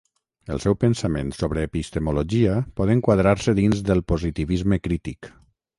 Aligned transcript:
El 0.53 0.61
seu 0.61 0.75
pensament 0.83 1.29
sobre 1.41 1.65
epistemologia 1.69 2.57
pot 2.81 2.95
enquadrar-se 2.97 3.57
dins 3.61 3.87
del 3.91 4.07
positivisme 4.15 4.85
crític. 4.89 5.33